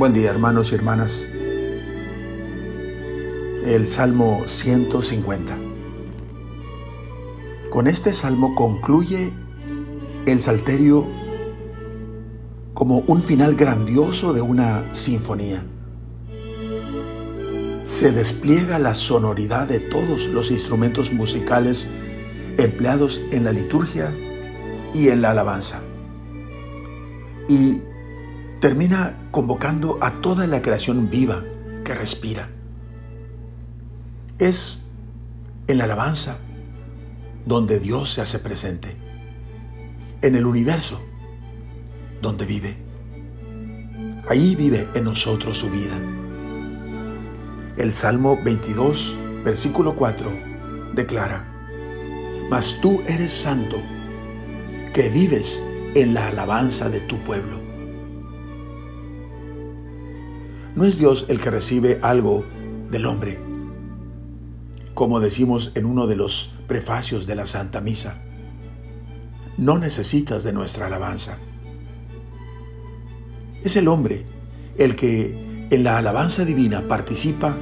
[0.00, 1.28] Buen día hermanos y hermanas.
[3.66, 5.58] El Salmo 150.
[7.68, 9.30] Con este salmo concluye
[10.24, 11.06] el Salterio
[12.72, 15.66] como un final grandioso de una sinfonía.
[17.82, 21.90] Se despliega la sonoridad de todos los instrumentos musicales
[22.56, 24.14] empleados en la liturgia
[24.94, 25.82] y en la alabanza.
[27.50, 27.82] Y
[28.60, 31.42] termina convocando a toda la creación viva
[31.82, 32.50] que respira.
[34.38, 34.86] Es
[35.66, 36.36] en la alabanza
[37.46, 38.96] donde Dios se hace presente,
[40.20, 41.00] en el universo
[42.20, 42.76] donde vive.
[44.28, 45.98] Ahí vive en nosotros su vida.
[47.78, 50.38] El Salmo 22, versículo 4,
[50.94, 51.48] declara,
[52.50, 53.78] Mas tú eres santo,
[54.92, 57.69] que vives en la alabanza de tu pueblo.
[60.74, 62.44] No es Dios el que recibe algo
[62.90, 63.38] del hombre,
[64.94, 68.22] como decimos en uno de los prefacios de la Santa Misa.
[69.58, 71.38] No necesitas de nuestra alabanza.
[73.62, 74.24] Es el hombre
[74.76, 77.56] el que en la alabanza divina participa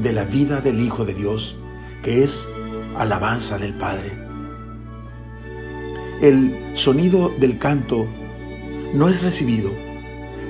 [0.00, 1.56] de la vida del Hijo de Dios,
[2.02, 2.48] que es
[2.96, 4.18] alabanza del Padre.
[6.20, 8.06] El sonido del canto
[8.94, 9.72] no es recibido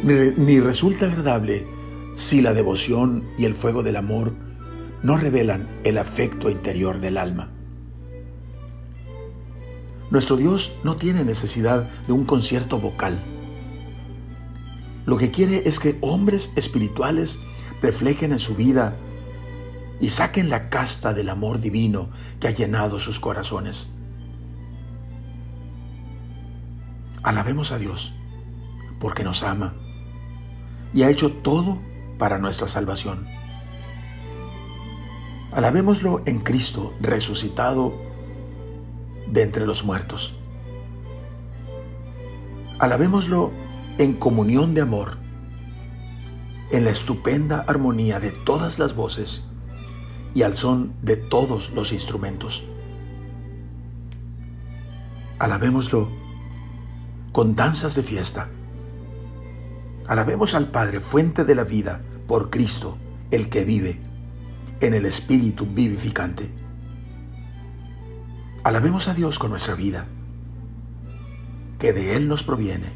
[0.02, 1.66] ni, resulta agradable
[2.14, 4.34] si la devoción y el fuego del amor
[5.02, 7.50] no revelan el afecto interior del alma.
[10.10, 13.22] Nuestro Dios no tiene necesidad de un concierto vocal.
[15.06, 17.40] Lo que quiere es que hombres espirituales
[17.80, 18.96] reflejen en su vida
[20.00, 23.94] y saquen la casta del amor divino que ha llenado sus corazones.
[27.22, 28.12] Alabemos a Dios
[29.00, 29.74] porque nos ama
[30.92, 31.80] y ha hecho todo
[32.22, 33.26] para nuestra salvación.
[35.50, 38.00] Alabémoslo en Cristo resucitado
[39.26, 40.36] de entre los muertos.
[42.78, 43.50] Alabémoslo
[43.98, 45.18] en comunión de amor,
[46.70, 49.48] en la estupenda armonía de todas las voces
[50.32, 52.64] y al son de todos los instrumentos.
[55.40, 56.08] Alabémoslo
[57.32, 58.48] con danzas de fiesta.
[60.06, 62.96] Alabemos al Padre, fuente de la vida, por Cristo,
[63.30, 64.00] el que vive,
[64.80, 66.50] en el Espíritu vivificante.
[68.64, 70.06] Alabemos a Dios con nuestra vida,
[71.78, 72.94] que de Él nos proviene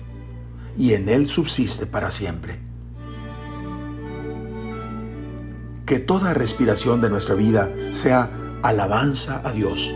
[0.75, 2.61] y en Él subsiste para siempre.
[5.85, 8.31] Que toda respiración de nuestra vida sea
[8.63, 9.95] alabanza a Dios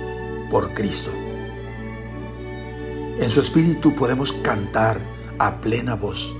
[0.51, 1.13] por Cristo.
[3.19, 5.01] En su Espíritu podemos cantar
[5.39, 6.37] a plena voz.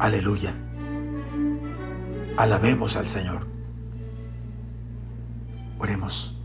[0.00, 0.63] Aleluya.
[2.36, 3.46] Alabemos al Señor.
[5.78, 6.36] Oremos.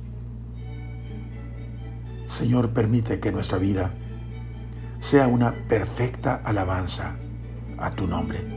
[2.28, 3.92] Señor, permite que nuestra vida
[5.00, 7.16] sea una perfecta alabanza
[7.80, 8.48] a tu nombre.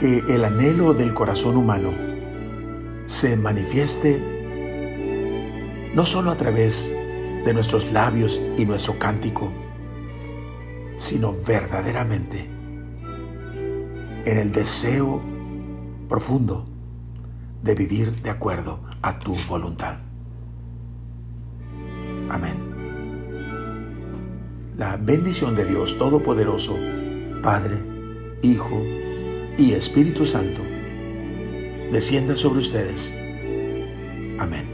[0.00, 1.92] Que el anhelo del corazón humano
[3.06, 4.34] se manifieste
[5.94, 6.92] no solo a través
[7.44, 9.52] de nuestros labios y nuestro cántico,
[10.96, 12.55] sino verdaderamente
[14.26, 15.22] en el deseo
[16.08, 16.66] profundo
[17.62, 19.98] de vivir de acuerdo a tu voluntad.
[22.28, 22.54] Amén.
[24.76, 26.76] La bendición de Dios Todopoderoso,
[27.42, 27.78] Padre,
[28.42, 28.82] Hijo
[29.56, 30.60] y Espíritu Santo,
[31.92, 33.14] descienda sobre ustedes.
[34.38, 34.66] Amén.